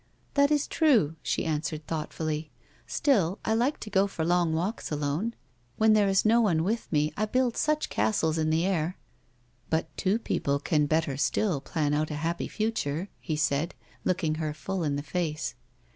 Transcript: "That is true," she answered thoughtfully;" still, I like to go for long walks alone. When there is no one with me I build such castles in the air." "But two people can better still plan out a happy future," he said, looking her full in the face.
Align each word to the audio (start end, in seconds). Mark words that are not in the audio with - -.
"That 0.33 0.49
is 0.49 0.65
true," 0.67 1.15
she 1.21 1.45
answered 1.45 1.85
thoughtfully;" 1.85 2.49
still, 2.97 3.37
I 3.45 3.53
like 3.53 3.79
to 3.81 3.89
go 3.91 4.07
for 4.07 4.25
long 4.25 4.51
walks 4.51 4.89
alone. 4.91 5.35
When 5.77 5.93
there 5.93 6.07
is 6.07 6.25
no 6.25 6.41
one 6.41 6.63
with 6.63 6.91
me 6.91 7.13
I 7.15 7.27
build 7.27 7.55
such 7.55 7.87
castles 7.89 8.39
in 8.39 8.49
the 8.49 8.65
air." 8.65 8.97
"But 9.69 9.95
two 9.97 10.17
people 10.17 10.57
can 10.59 10.87
better 10.87 11.17
still 11.17 11.61
plan 11.61 11.93
out 11.93 12.09
a 12.09 12.15
happy 12.15 12.47
future," 12.47 13.09
he 13.19 13.35
said, 13.35 13.75
looking 14.03 14.33
her 14.41 14.55
full 14.55 14.83
in 14.83 14.95
the 14.95 15.03
face. 15.03 15.53